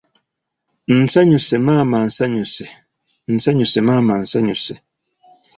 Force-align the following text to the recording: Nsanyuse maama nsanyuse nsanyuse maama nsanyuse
Nsanyuse 1.01 1.55
maama 1.65 1.97
nsanyuse 2.07 2.65
nsanyuse 3.33 3.79
maama 3.87 4.13
nsanyuse 4.23 4.73